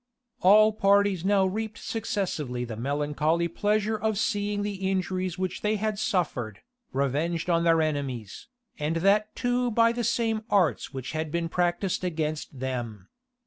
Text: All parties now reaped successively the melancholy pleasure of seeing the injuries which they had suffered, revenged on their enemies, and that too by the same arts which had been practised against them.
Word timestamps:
All 0.39 0.73
parties 0.73 1.23
now 1.23 1.45
reaped 1.45 1.77
successively 1.77 2.65
the 2.65 2.75
melancholy 2.75 3.47
pleasure 3.47 3.95
of 3.97 4.17
seeing 4.17 4.63
the 4.63 4.89
injuries 4.89 5.37
which 5.37 5.61
they 5.61 5.75
had 5.75 5.99
suffered, 5.99 6.61
revenged 6.91 7.51
on 7.51 7.65
their 7.65 7.83
enemies, 7.83 8.47
and 8.79 8.95
that 8.95 9.35
too 9.35 9.69
by 9.69 9.91
the 9.91 10.03
same 10.03 10.41
arts 10.49 10.91
which 10.91 11.11
had 11.11 11.29
been 11.31 11.49
practised 11.49 12.03
against 12.03 12.57
them. 12.59 13.09